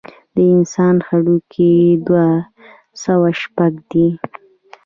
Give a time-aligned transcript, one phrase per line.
[0.33, 1.73] د انسان هډوکي
[2.05, 2.27] دوه
[3.03, 4.07] سوه شپږ دي.